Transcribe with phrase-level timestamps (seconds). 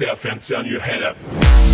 [0.00, 1.71] and turn your head up.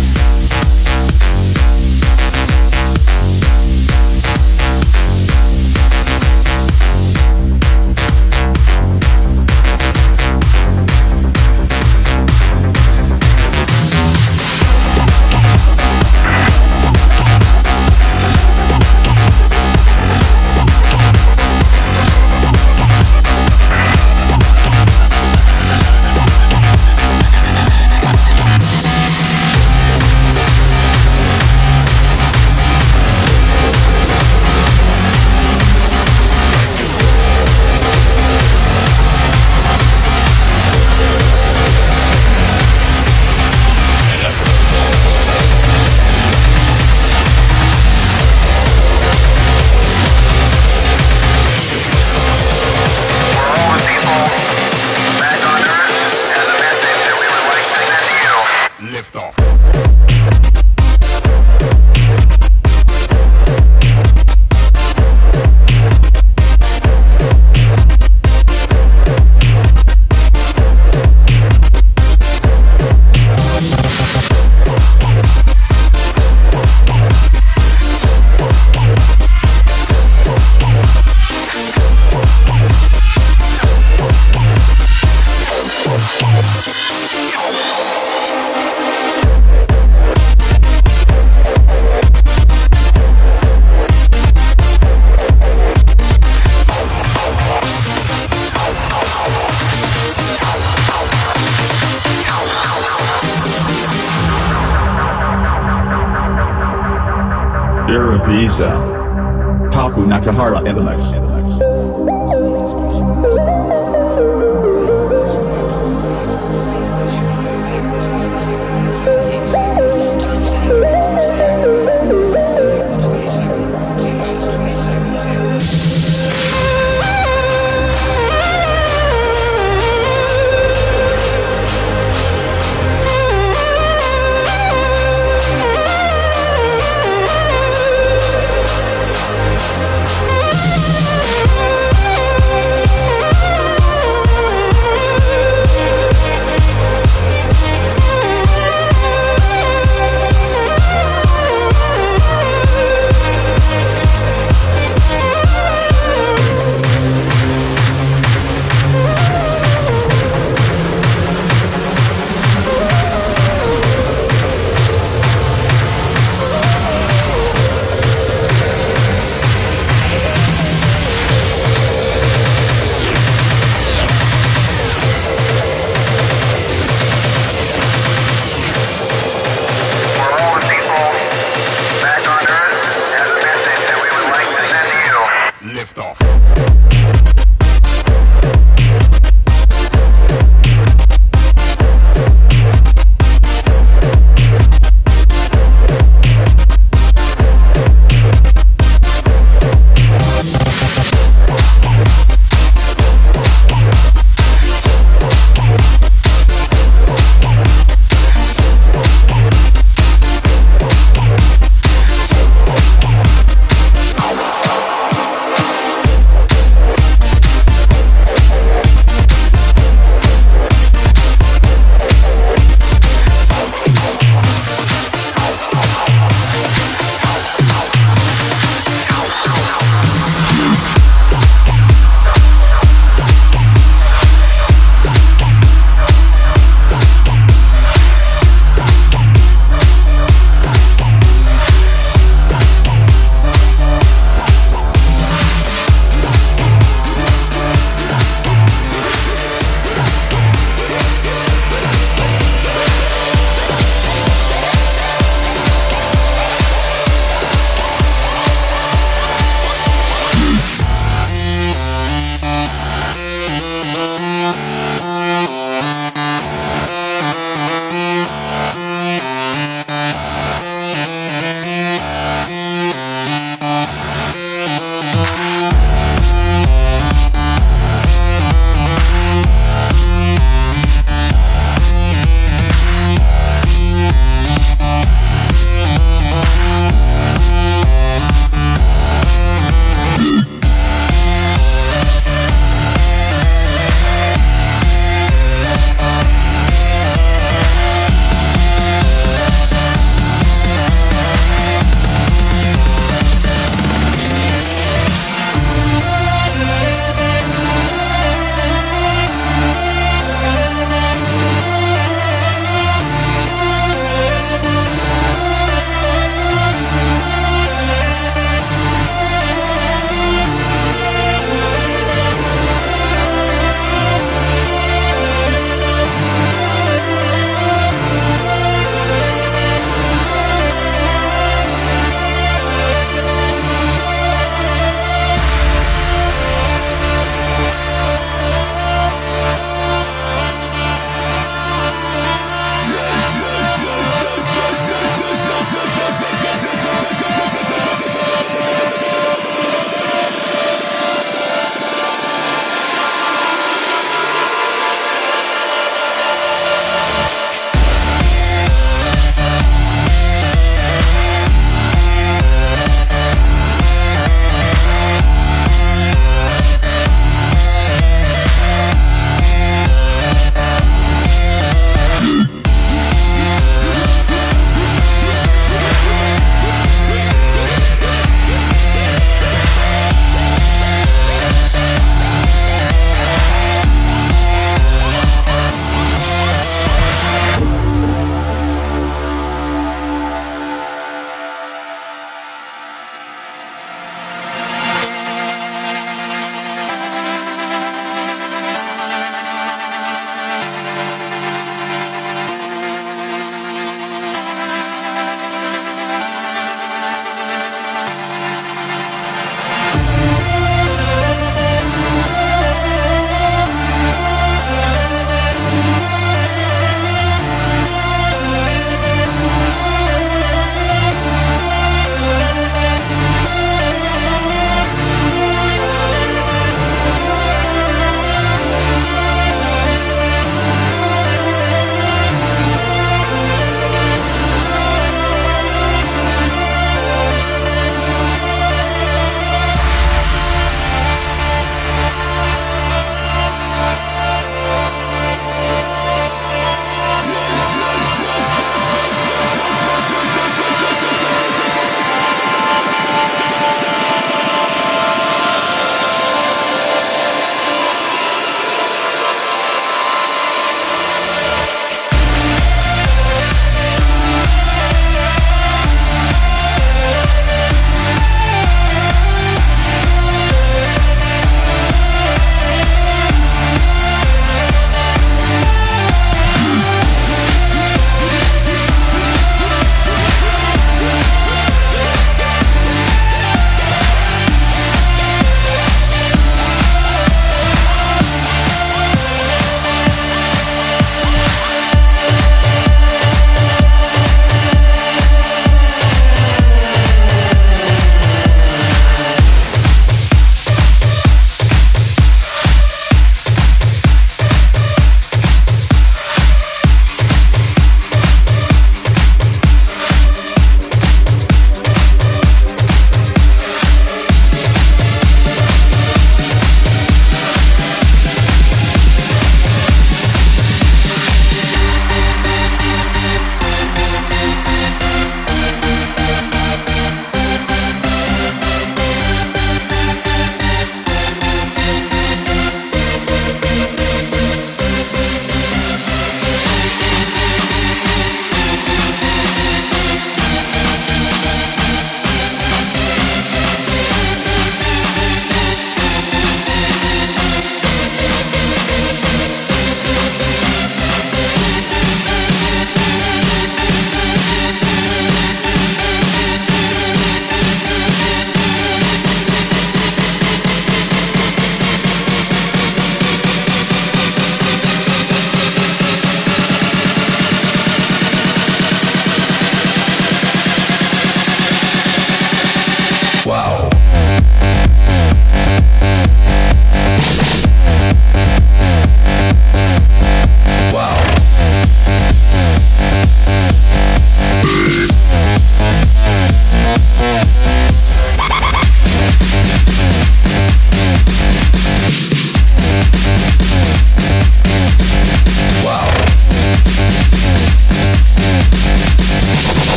[110.05, 111.28] Nakahara in the mix.